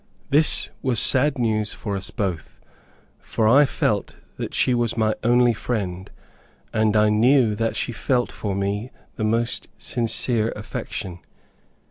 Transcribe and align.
This 0.31 0.71
was 0.81 0.99
sad 0.99 1.37
news 1.37 1.73
for 1.75 1.95
us 1.95 2.09
both, 2.09 2.59
for 3.19 3.47
I 3.47 3.67
felt 3.67 4.15
that 4.37 4.51
she 4.55 4.73
was 4.73 4.97
my 4.97 5.13
only 5.23 5.53
friend, 5.53 6.09
and 6.73 6.95
I 6.95 7.09
knew 7.09 7.53
that 7.53 7.75
she 7.75 7.91
felt 7.91 8.31
for 8.31 8.55
me, 8.55 8.89
the 9.17 9.23
most 9.23 9.67
sincere 9.77 10.51
affection. 10.55 11.19